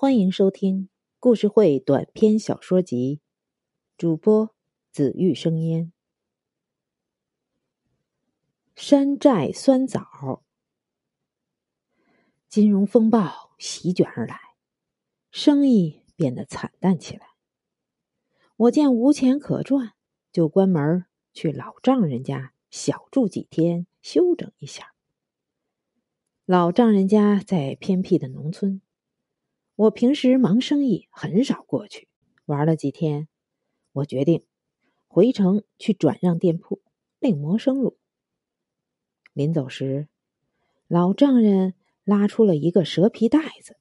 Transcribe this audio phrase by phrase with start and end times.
[0.00, 0.88] 欢迎收听
[1.18, 3.20] 故事会短篇小说集，
[3.96, 4.54] 主播
[4.92, 5.92] 紫玉生烟。
[8.76, 10.44] 山寨酸枣，
[12.48, 14.38] 金融风暴席卷而来，
[15.32, 17.30] 生意变得惨淡起来。
[18.54, 19.94] 我见无钱可赚，
[20.30, 24.94] 就关门去老丈人家小住几天，休整一下。
[26.44, 28.80] 老丈人家在偏僻的农村。
[29.78, 32.08] 我平时忙生意，很少过去
[32.46, 33.28] 玩了几天。
[33.92, 34.44] 我决定
[35.06, 36.82] 回城去转让店铺，
[37.20, 37.96] 另谋生路。
[39.32, 40.08] 临走时，
[40.88, 43.76] 老丈人拉出了一个蛇皮袋子。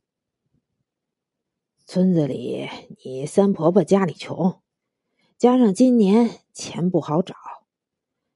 [1.88, 2.70] 村子里，
[3.04, 4.62] 你三婆婆家里穷，
[5.36, 7.34] 加上今年钱不好找，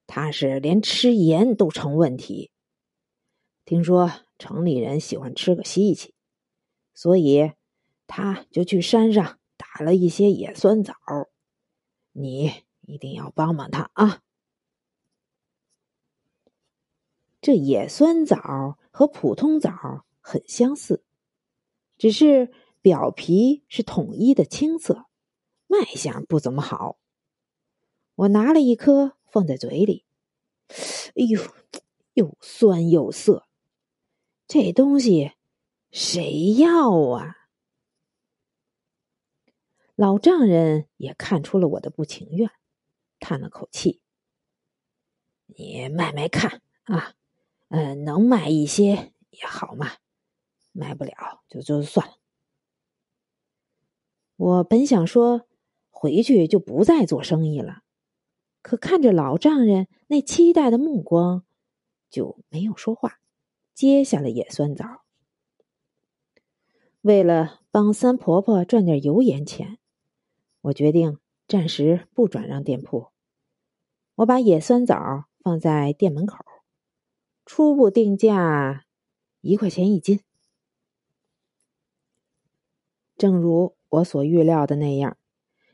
[0.08, 2.50] 她是连吃盐都成问题。
[3.66, 6.16] 听说城里人喜欢吃个稀奇。
[6.94, 7.54] 所以，
[8.08, 10.96] 他就去山上打了一些野酸枣，
[12.12, 14.22] 你一定要帮帮他啊！
[17.42, 21.04] 这野酸枣和普通枣很相似，
[21.98, 25.06] 只是表皮是统一的青色，
[25.68, 27.00] 卖相不怎么好。
[28.16, 30.06] 我拿了一颗放在嘴里，
[31.16, 31.42] 哎呦，
[32.14, 33.48] 又酸又涩，
[34.48, 35.32] 这东西。
[35.92, 37.36] 谁要啊？
[39.96, 42.50] 老丈人也看出了我的不情愿，
[43.20, 44.02] 叹了口气
[45.46, 47.14] ：“你卖卖看啊，
[47.68, 49.92] 嗯，能卖一些也好嘛，
[50.72, 52.14] 卖不了就就算了。”
[54.38, 55.46] 我本想说
[55.92, 57.84] 回去就不再做生意了，
[58.64, 61.46] 可看着老丈人那期待的目光，
[62.10, 63.20] 就没有说话，
[63.76, 65.04] 接下了野酸枣。
[67.02, 69.80] 为了帮三婆婆赚点油盐钱，
[70.62, 73.08] 我决定暂时不转让店铺。
[74.18, 76.46] 我把野酸枣放在店门口，
[77.44, 78.86] 初步定价
[79.40, 80.20] 一块钱一斤。
[83.18, 85.18] 正如我所预料的那样，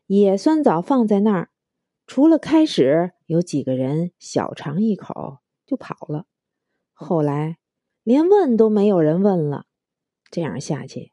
[0.06, 1.50] 野酸枣放在那儿，
[2.06, 6.26] 除了开始有几个人小尝一口就跑了，
[6.94, 7.58] 后来
[8.04, 9.66] 连问都没有人问了。
[10.32, 11.12] 这样下去。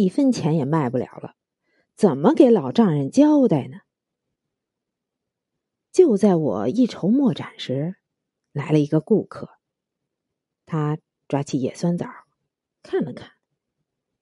[0.00, 1.36] 一分钱也卖不了了，
[1.94, 3.80] 怎么给老丈人交代呢？
[5.92, 7.96] 就在我一筹莫展时，
[8.52, 9.58] 来了一个顾客。
[10.64, 12.08] 他抓起野酸枣，
[12.82, 13.32] 看了看，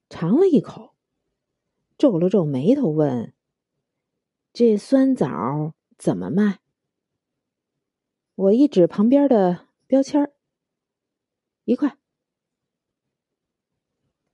[0.09, 0.97] 尝了一口，
[1.97, 3.33] 皱了皱眉头，问
[4.53, 6.59] ：“这酸枣怎么卖？”
[8.35, 10.33] 我一指旁边的标签
[11.65, 11.97] 一块。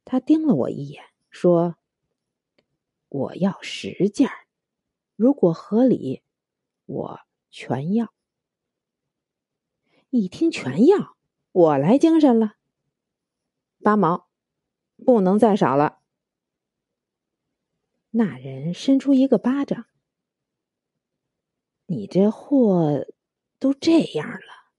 [0.04, 1.13] 他盯了我一眼。
[1.34, 1.76] 说
[3.10, 4.30] ：“我要十件
[5.16, 6.22] 如果合理，
[6.86, 8.14] 我全要。”
[10.10, 11.16] 一听全要，
[11.50, 12.54] 我来精神了。
[13.82, 14.28] 八毛，
[15.04, 15.98] 不能再少了。
[18.10, 19.86] 那人伸出一个巴掌
[21.86, 23.04] ：“你这货
[23.58, 24.70] 都这样了，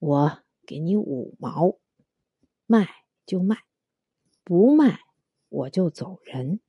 [0.00, 1.78] 我给你五毛，
[2.66, 3.62] 卖就卖，
[4.42, 5.04] 不卖。”
[5.50, 6.60] 我就走人，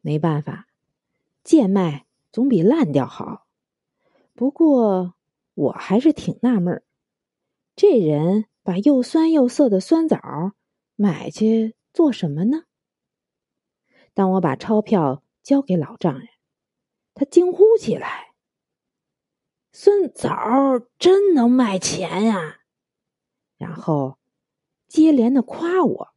[0.00, 0.68] 没办法，
[1.42, 3.46] 贱卖总比烂掉好。
[4.34, 5.14] 不过
[5.54, 6.82] 我还是挺纳闷，
[7.74, 10.52] 这人把又酸又涩的酸枣
[10.96, 12.64] 买去做什么呢？
[14.12, 16.28] 当我把钞票交给老丈人，
[17.14, 18.34] 他惊呼起来
[19.72, 20.28] ：“酸枣
[20.98, 22.62] 真能卖钱呀！”
[23.56, 24.18] 然后
[24.88, 26.15] 接连的夸我。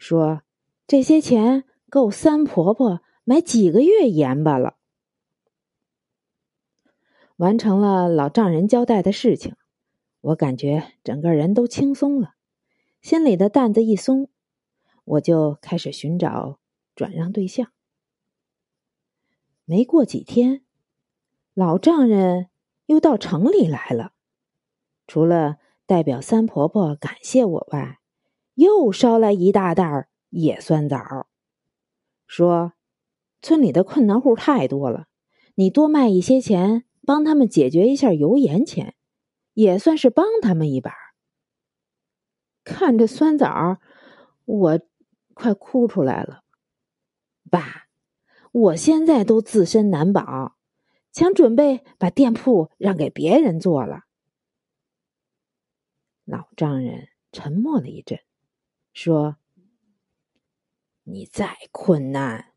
[0.00, 0.40] 说
[0.88, 4.78] ：“这些钱够三婆婆买几个月盐巴了。”
[7.36, 9.54] 完成了老丈人交代的事情，
[10.22, 12.34] 我感觉整个人都轻松了，
[13.02, 14.30] 心里的担子一松，
[15.04, 16.58] 我就开始寻找
[16.94, 17.70] 转让对象。
[19.66, 20.64] 没过几天，
[21.52, 22.48] 老丈人
[22.86, 24.14] 又到城里来了，
[25.06, 27.99] 除了代表三婆婆感谢我外，
[28.60, 31.26] 又捎来一大袋野酸枣，
[32.26, 32.74] 说
[33.40, 35.06] ：“村里的困难户太多了，
[35.54, 38.96] 你多卖一些钱，帮他们解决一下油盐钱，
[39.54, 40.92] 也算是帮他们一把。”
[42.62, 43.78] 看着酸枣，
[44.44, 44.80] 我
[45.32, 46.42] 快哭出来了。
[47.50, 47.86] 爸，
[48.52, 50.58] 我现在都自身难保，
[51.12, 54.00] 想准备把店铺让给别人做了。
[56.26, 58.20] 老丈人沉默了一阵。
[58.92, 59.36] 说
[61.04, 62.52] ：“你再困难，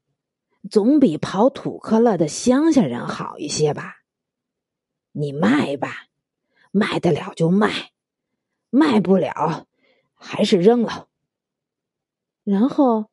[0.69, 4.03] 总比跑土坷勒的乡下人好一些吧？
[5.11, 6.07] 你卖吧，
[6.71, 7.91] 卖得了就卖，
[8.69, 9.67] 卖不了
[10.13, 11.07] 还是扔了。
[12.43, 13.11] 然后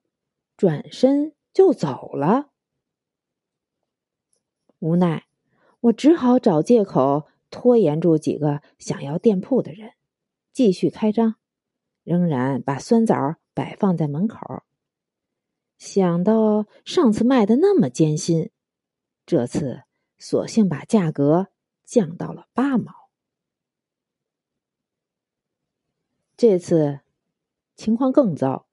[0.56, 2.50] 转身就走了。
[4.78, 5.26] 无奈，
[5.80, 9.92] 我只好找借口拖延住几个想要店铺的人，
[10.52, 11.36] 继续开张，
[12.04, 14.62] 仍然把酸枣摆放在门口。
[15.78, 18.50] 想到上次卖的那么艰辛，
[19.24, 19.84] 这次
[20.18, 21.48] 索性把价格
[21.84, 22.92] 降到了八毛。
[26.36, 27.00] 这次
[27.76, 28.66] 情况更糟，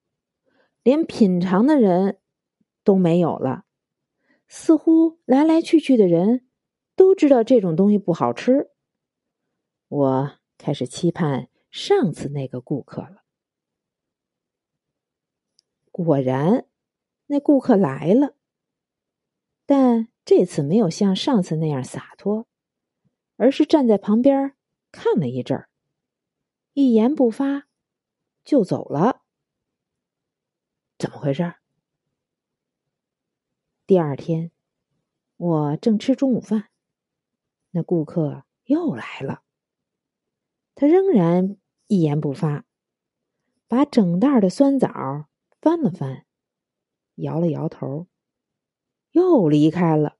[0.83, 2.19] 连品尝的人
[2.83, 3.65] 都没有了。
[4.47, 6.47] 似乎来来去去的人
[6.95, 8.71] 都知道这种东西不好吃。
[9.89, 13.23] 我开始期盼上次那个顾客了。
[15.91, 16.67] 果然。
[17.29, 18.37] 那顾客来了，
[19.65, 22.47] 但这次没有像上次那样洒脱，
[23.35, 24.55] 而是站在旁边
[24.93, 25.69] 看了一阵儿，
[26.71, 27.67] 一言不发
[28.45, 29.23] 就走了。
[30.97, 31.55] 怎么回事？
[33.85, 34.51] 第二天，
[35.35, 36.69] 我正吃中午饭，
[37.71, 39.43] 那顾客又来了，
[40.75, 42.65] 他仍然一言不发，
[43.67, 45.27] 把整袋的酸枣
[45.59, 46.25] 翻了翻。
[47.15, 48.07] 摇了摇头，
[49.11, 50.17] 又离开了。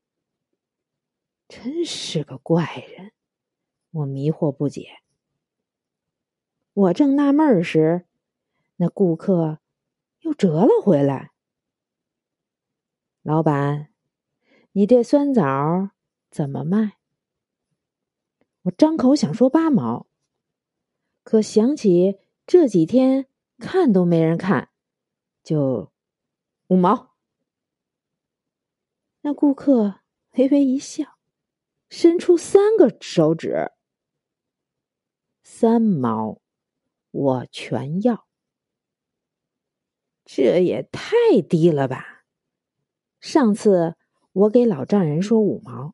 [1.48, 2.66] 真是个怪
[2.98, 3.12] 人，
[3.92, 5.04] 我迷惑不解。
[6.74, 8.06] 我正纳闷时，
[8.78, 9.60] 那顾客
[10.22, 11.32] 又折了回来。
[13.22, 13.90] 老板，
[14.72, 15.92] 你这酸枣
[16.32, 16.98] 怎么卖？
[18.64, 20.07] 我张口想说八毛，
[21.28, 23.28] 可想起这几天
[23.58, 24.70] 看都没人看，
[25.44, 25.92] 就。
[26.68, 27.18] 五毛，
[29.20, 30.00] 那顾客
[30.38, 31.18] 微微一笑，
[31.90, 33.74] 伸出三个手指。
[35.44, 36.40] 三毛，
[37.12, 38.26] 我全要。
[40.24, 41.10] 这也太
[41.42, 42.24] 低了吧！
[43.20, 43.98] 上次
[44.32, 45.94] 我给老丈人说五毛，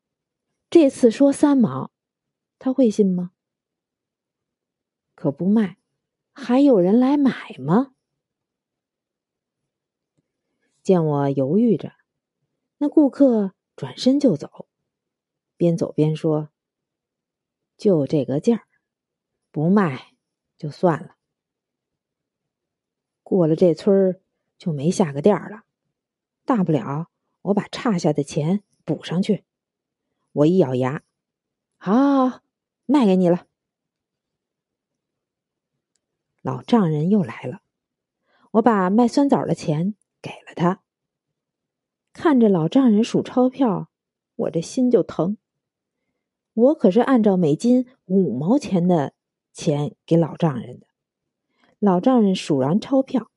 [0.69, 1.91] 这次说三毛，
[2.59, 3.31] 他会信吗？
[5.23, 5.77] 可不卖，
[6.33, 7.93] 还有人来买吗？
[10.81, 11.93] 见我犹豫着，
[12.79, 14.67] 那顾客转身就走，
[15.55, 16.49] 边走边说
[17.79, 18.67] ：“就这个价儿，
[19.49, 20.13] 不卖
[20.57, 21.15] 就算了。
[23.23, 24.21] 过了这村儿
[24.57, 25.63] 就没下个店了，
[26.43, 27.09] 大不了
[27.43, 29.45] 我把差下的钱补上去。”
[30.33, 31.01] 我一咬牙
[31.79, 32.41] ：“好，好，好，
[32.85, 33.47] 卖给你了。”
[36.43, 37.61] 老丈人又来了，
[38.51, 39.95] 我把卖酸枣的钱。
[40.21, 40.81] 给了他，
[42.13, 43.89] 看着老丈人数钞票，
[44.35, 45.37] 我这心就疼。
[46.53, 49.15] 我可是按照每斤五毛钱的
[49.51, 50.87] 钱给老丈人的。
[51.79, 53.31] 老丈人数完钞票，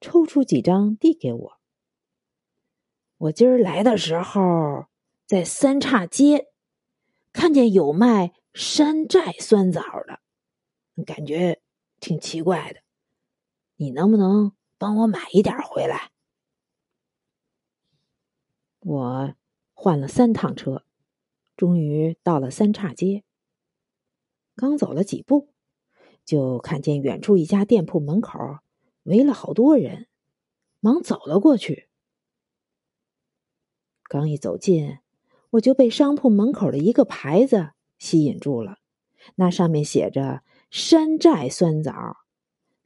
[0.00, 1.60] 抽出几张递给我。
[3.18, 4.86] 我今儿来的时候，
[5.26, 6.46] 在三岔街
[7.32, 10.20] 看见有卖山寨酸枣的，
[11.04, 11.61] 感觉
[12.02, 12.80] 挺奇怪的。
[13.76, 16.10] 你能不能帮我买一点回来？
[18.80, 19.34] 我
[19.72, 20.84] 换了三趟车，
[21.56, 23.22] 终于到了三岔街。
[24.56, 25.50] 刚走了几步，
[26.24, 28.58] 就看见远处一家店铺门口
[29.04, 30.08] 围了好多人，
[30.80, 31.88] 忙走了过去。
[34.02, 34.98] 刚一走近，
[35.50, 38.78] 我就被商铺门口的一个牌子吸引住了，
[39.36, 40.42] 那上面写着
[40.74, 41.92] “山寨酸枣，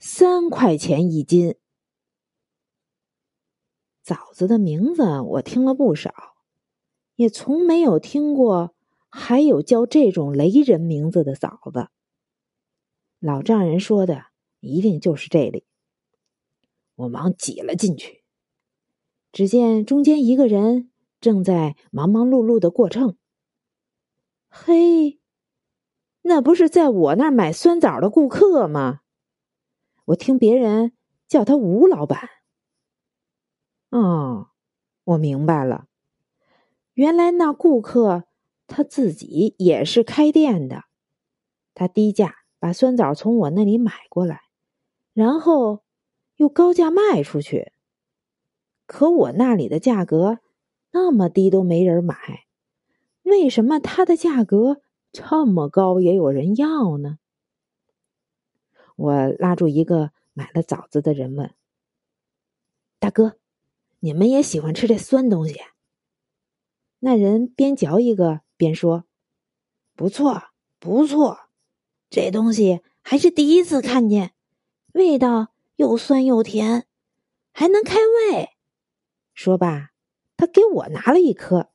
[0.00, 1.54] 三块钱一斤”。
[4.02, 6.12] 枣子的名字我听了不少，
[7.14, 8.74] 也从没有听过
[9.08, 11.86] 还有叫这种雷人名字的枣子。
[13.20, 14.26] 老丈人说的
[14.58, 15.64] 一定就是这里。
[16.96, 18.24] 我忙挤了进去，
[19.30, 20.90] 只见中间一个人
[21.20, 23.16] 正在忙忙碌碌的过秤。
[24.48, 25.20] 嘿，
[26.28, 29.02] 那不是在我那儿买酸枣的顾客吗？
[30.06, 30.92] 我听别人
[31.28, 32.28] 叫他吴老板。
[33.90, 34.48] 哦，
[35.04, 35.86] 我明白了，
[36.94, 38.24] 原来那顾客
[38.66, 40.86] 他自己也是开店的，
[41.74, 44.42] 他低价把酸枣从我那里买过来，
[45.14, 45.84] 然后
[46.36, 47.70] 又高价卖出去。
[48.86, 50.40] 可我那里的价格
[50.90, 52.46] 那么低都没人买，
[53.22, 54.80] 为什么他的价格
[55.12, 57.18] 这么高也有人要呢？
[58.96, 61.54] 我拉住一个买了枣子的人问
[62.98, 63.38] ：“大哥。”
[64.00, 65.58] 你们也喜欢吃这酸东西？
[67.00, 69.04] 那人边嚼一个边说
[69.96, 71.48] ：“不错，不错，
[72.10, 74.34] 这东西还是第一次看见，
[74.92, 76.86] 味道又酸又甜，
[77.52, 78.50] 还能开胃。”
[79.34, 79.92] 说罢，
[80.36, 81.70] 他给我拿了一颗。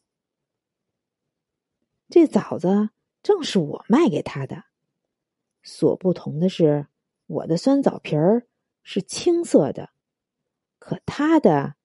[2.07, 2.91] 这枣子
[3.23, 4.65] 正是我卖给他的，
[5.61, 6.87] 所不同的是，
[7.27, 8.47] 我的酸枣皮儿
[8.83, 9.91] 是青色的，
[10.79, 11.75] 可他的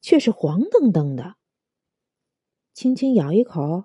[0.00, 1.36] 却是黄澄澄的。
[2.72, 3.84] 轻轻咬一口，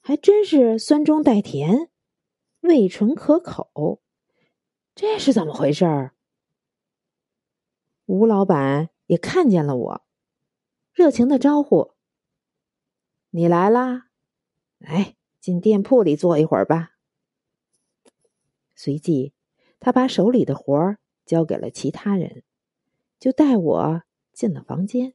[0.00, 1.90] 还真是酸中带甜，
[2.60, 4.02] 味醇可口。
[4.94, 6.14] 这是怎么回事儿？
[8.06, 10.06] 吴老板也看见了我，
[10.92, 11.94] 热情的招呼
[13.30, 14.08] ：“你来啦！”
[14.78, 16.96] 来，进店铺里坐一会儿吧。
[18.74, 19.32] 随即，
[19.78, 22.42] 他把手里的活儿交给了其他人，
[23.20, 25.14] 就带我进了房间。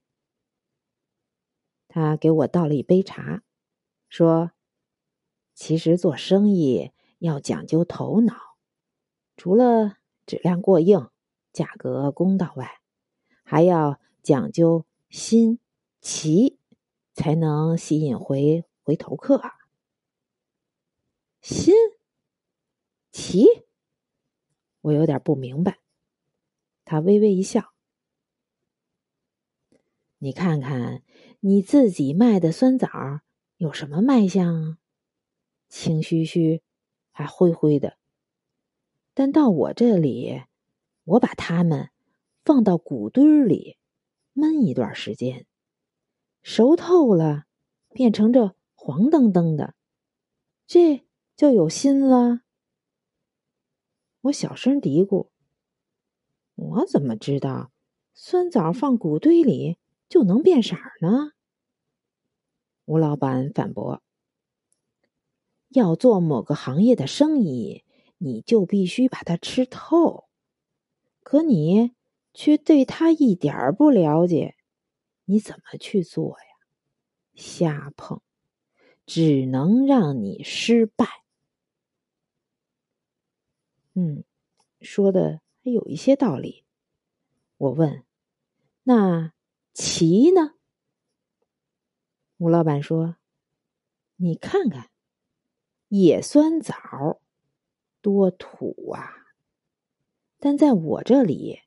[1.90, 3.44] 他给我倒了一杯茶，
[4.08, 4.52] 说
[5.54, 8.34] ：“其实做生意要讲究头脑，
[9.36, 11.10] 除了质量过硬、
[11.52, 12.80] 价格公道外，
[13.44, 15.60] 还要讲究心
[16.00, 16.58] 齐，
[17.14, 19.44] 才能吸引回。”回头客，
[21.42, 21.74] 心
[23.12, 23.46] 齐，
[24.82, 25.80] 我有点不明白。
[26.86, 27.74] 他微微一笑
[30.20, 31.04] ：“你看看
[31.40, 32.88] 你自己卖的酸枣
[33.58, 34.78] 有什么卖相？
[35.68, 36.62] 青须须，
[37.12, 37.98] 还灰灰的。
[39.14, 40.44] 但到我这里，
[41.04, 41.90] 我把它们
[42.44, 43.78] 放到谷堆里
[44.34, 45.48] 闷一段时间，
[46.44, 47.46] 熟透了，
[47.90, 49.76] 变成这。”黄澄澄的，
[50.66, 51.06] 这
[51.42, 52.42] 就有心了。
[54.22, 55.30] 我小声嘀咕
[56.54, 57.72] ：“我怎么知道
[58.14, 61.32] 酸枣放谷堆里就能变色呢？”
[62.86, 64.04] 吴老板反驳
[65.70, 67.86] ：“要做某个行业的生意，
[68.20, 70.26] 你就必须把它吃透。
[71.24, 71.96] 可你
[72.36, 74.54] 却对它一点儿不了解，
[75.26, 76.46] 你怎么去做呀？
[77.34, 78.22] 瞎碰！”
[79.08, 81.08] 只能让你失败。
[83.94, 84.24] 嗯，
[84.80, 86.66] 说的还有一些道理。
[87.58, 88.04] 我问
[88.84, 89.34] ：“那
[89.74, 90.56] 棋呢？”
[92.38, 93.18] 吴老板说
[94.18, 94.90] ：“你看看，
[95.90, 97.22] 野酸枣
[98.02, 99.14] 多土啊！
[100.40, 101.62] 但在我这里，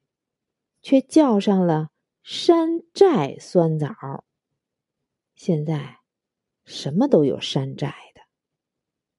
[0.83, 1.91] 却叫上了
[2.23, 4.25] 山寨酸枣。
[5.35, 6.01] 现在。”
[6.67, 8.23] 什么都有山寨的，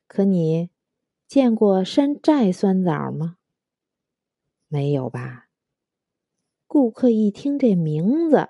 [0.07, 0.71] 可你
[1.27, 3.37] 见过山寨酸枣吗？
[4.67, 5.49] 没有吧？
[6.67, 8.49] 顾客一听这名字，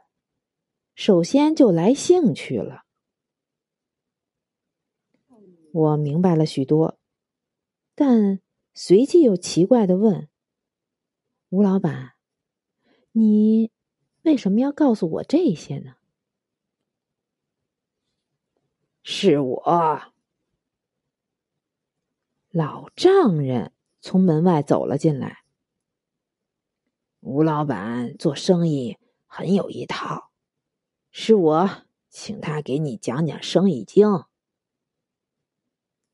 [0.95, 2.85] 首先就来兴趣了。
[5.71, 6.97] 我明白了许多，
[7.93, 8.39] 但
[8.73, 10.29] 随即又奇怪的问
[11.49, 12.13] ：“吴老板，
[13.11, 13.71] 你
[14.23, 15.95] 为什么要告诉我这些呢？”
[19.03, 20.13] 是我，
[22.57, 25.43] 老丈人从门外走了进来。
[27.19, 30.31] 吴老板做生意很有一套，
[31.11, 31.69] 是我
[32.09, 34.07] 请他给你讲讲生意经。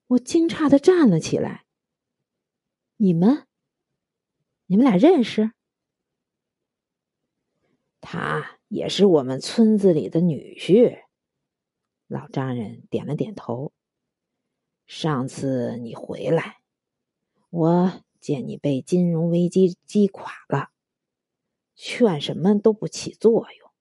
[0.08, 1.68] 我惊诧的站了起来。
[2.98, 3.46] 你们，
[4.66, 5.52] 你们俩认识？
[8.00, 11.04] 他也是我们村子里的女婿。
[12.08, 13.72] 老丈人点了点头。
[14.94, 16.60] 上次你回来，
[17.50, 20.72] 我见你被金融危机击垮了，
[21.76, 23.72] 劝什么都不起作用，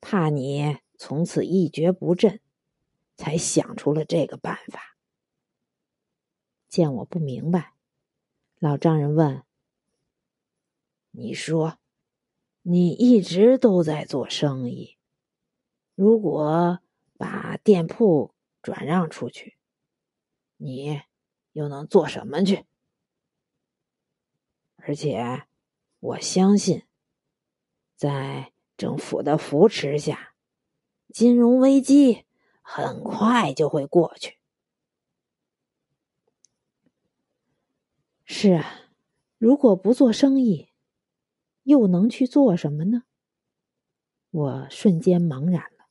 [0.00, 2.38] 怕你从此一蹶不振，
[3.16, 4.96] 才想出了这个办法。
[6.68, 7.74] 见我不明白，
[8.60, 9.42] 老丈人问
[11.10, 11.78] ：“你说，
[12.62, 14.96] 你一直都在做生意，
[15.96, 16.78] 如果……”
[17.18, 19.56] 把店铺转让出去，
[20.62, 21.02] 你
[21.52, 22.64] 又能做什么去？
[24.76, 25.46] 而且
[25.98, 26.84] 我相信，
[27.96, 30.34] 在政府的扶持下，
[31.08, 32.26] 金融危机
[32.62, 34.38] 很快就会过去。
[38.24, 38.90] 是啊，
[39.38, 40.70] 如果不做生意，
[41.64, 43.02] 又能去做什么呢？
[44.30, 45.86] 我瞬间茫然了。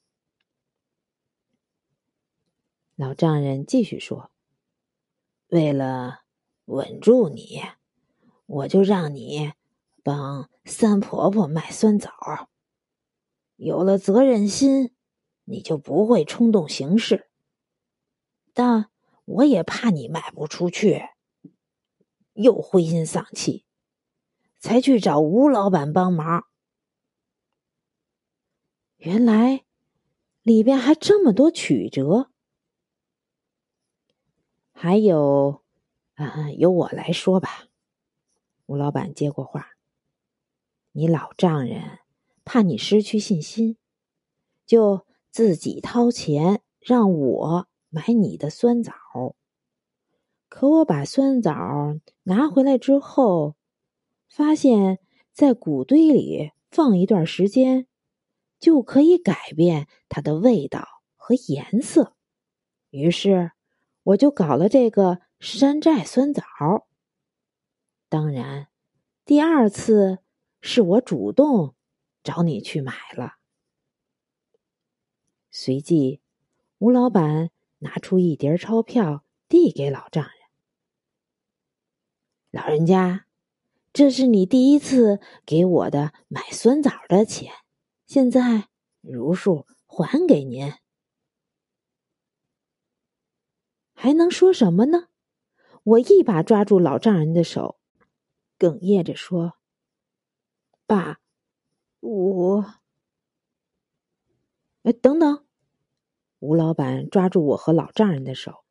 [2.96, 4.31] 老丈人继续说
[5.52, 6.22] ：“为了
[6.64, 7.62] 稳住你，
[8.46, 9.52] 我就让你
[10.02, 12.10] 帮三婆婆卖酸枣。
[13.58, 14.96] 有了责任心，
[15.44, 17.30] 你就不会冲动行事。
[18.54, 18.90] 但
[19.26, 21.02] 我也怕你卖不出去，
[22.32, 23.66] 又灰心丧气，
[24.58, 26.46] 才去找吴老板帮忙。
[28.96, 29.66] 原来
[30.44, 32.31] 里边还这么多曲折，
[34.84, 35.62] 还有，
[36.16, 37.68] 啊，由我来说吧。
[38.66, 39.74] 吴老板接过话
[40.94, 42.00] ：“你老丈人
[42.44, 43.78] 怕你失去信心，
[44.66, 48.92] 就自己掏钱让我买你的酸枣。
[50.50, 53.54] 可我把酸枣拿回来之后，
[54.28, 54.98] 发现，
[55.32, 57.86] 在谷堆里放一段时间。”
[58.60, 62.16] 就可以改变它的味道和颜色，
[62.90, 63.52] 于是
[64.04, 66.44] 我就搞了这个山寨酸枣。
[68.10, 68.68] 当然，
[69.26, 70.20] 第二次
[70.60, 71.76] 是我主动
[72.24, 73.36] 找你去买了。
[75.50, 76.22] 随即，
[76.80, 80.34] 吴老板拿出一叠钞票递给老丈人
[82.52, 83.28] ：“老人家，
[83.94, 87.52] 这是你第一次给我的买酸枣的钱。”
[88.06, 88.68] 现在
[89.00, 90.74] 如数还给您，
[94.04, 95.10] 还能说什么呢？
[95.84, 97.80] 我一把抓住老丈人的手，
[98.58, 99.60] 哽咽着说
[100.88, 101.20] ：“爸，
[102.00, 102.66] 我……
[104.82, 105.46] 哎，等等！”
[106.42, 108.66] 吴老板抓住我和老丈人的手。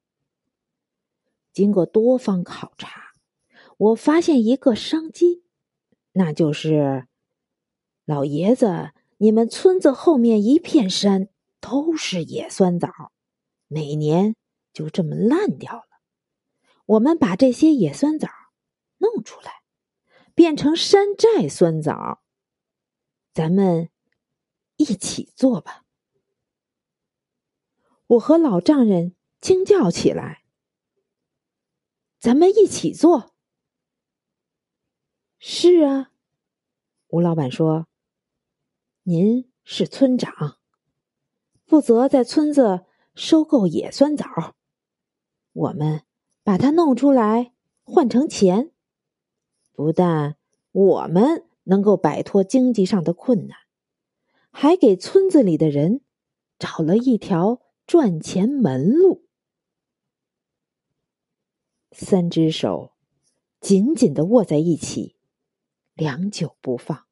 [1.53, 3.13] 经过多方考察，
[3.77, 5.45] 我发现一个商机，
[6.11, 7.07] 那就是
[8.05, 8.91] 老爷子。
[9.19, 11.29] 你们村子后面一片山
[11.61, 13.13] 都是野酸枣，
[13.69, 14.35] 每年
[14.73, 16.01] 就这么烂掉了。
[16.87, 18.29] 我们把这些野酸枣
[18.99, 19.63] 弄出来，
[20.35, 22.23] 变成山寨酸枣，
[23.33, 23.91] 咱们
[24.77, 25.85] 一起做吧。
[28.07, 30.43] 我和老丈人惊叫起来
[32.19, 33.35] ：“咱们一起做！”
[35.39, 36.11] 是啊，
[37.09, 37.87] 吴老板说。
[39.05, 40.59] 您是村长，
[41.65, 44.55] 负责在村子收购野酸枣。
[45.53, 46.03] 我们
[46.43, 48.71] 把它弄出来换成钱，
[49.73, 50.37] 不但
[50.73, 53.59] 我们能够摆脱经济上的困难，
[54.51, 56.03] 还给村子里的人
[56.59, 59.27] 找了一条赚钱门路。
[61.93, 62.93] 三只手
[63.61, 65.17] 紧紧的握在一起，
[65.95, 67.10] 良久不放。